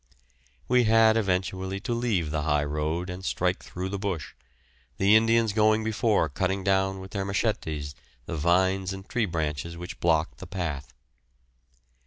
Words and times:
We 0.67 0.85
had 0.85 1.15
eventually 1.15 1.79
to 1.81 1.93
leave 1.93 2.31
the 2.31 2.41
high 2.41 2.63
road 2.63 3.07
and 3.07 3.23
strike 3.23 3.61
through 3.63 3.89
the 3.89 3.99
bush, 3.99 4.33
the 4.97 5.15
Indians 5.15 5.53
going 5.53 5.83
before 5.83 6.27
cutting 6.27 6.63
down 6.63 6.99
with 6.99 7.11
their 7.11 7.23
machettes 7.23 7.93
the 8.25 8.35
vines 8.35 8.93
and 8.93 9.07
tree 9.07 9.27
branches 9.27 9.77
which 9.77 9.99
blocked 9.99 10.39
the 10.39 10.47
path. 10.47 10.95